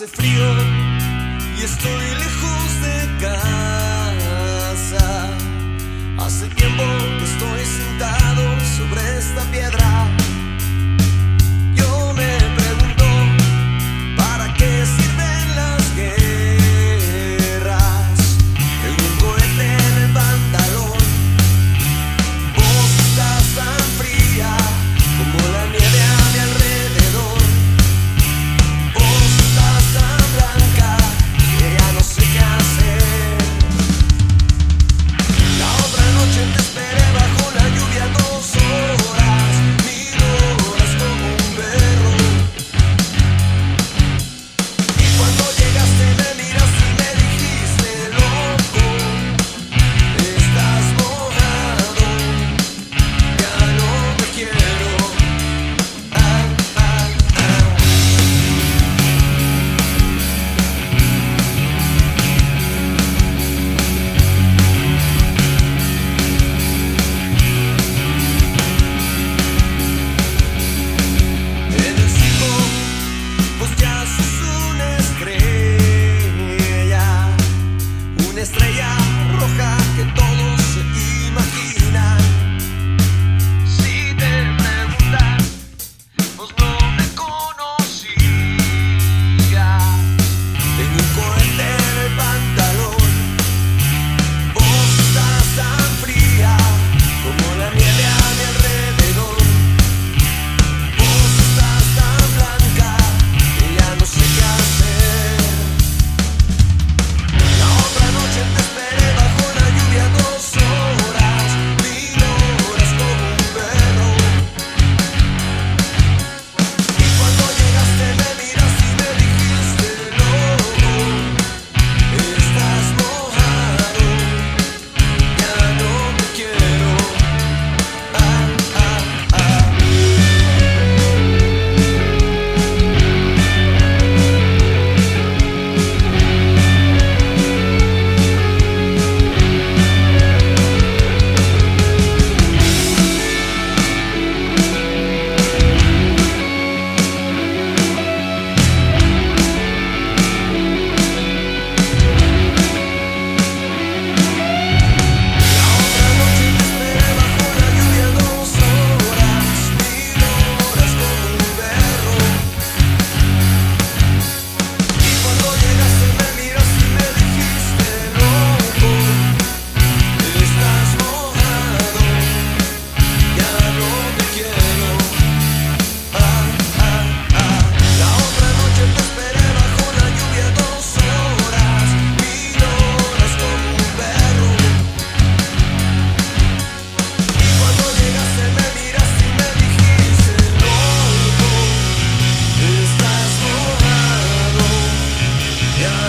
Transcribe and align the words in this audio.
Hace 0.00 0.08
frío 0.08 0.46
y 1.58 1.62
estoy 1.62 2.14
lejos 2.18 2.80
de 2.80 2.99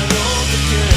I 0.01 0.07
know 0.07 0.88
the 0.88 0.91